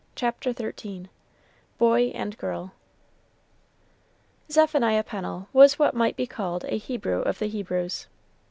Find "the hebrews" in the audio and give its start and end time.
7.37-8.07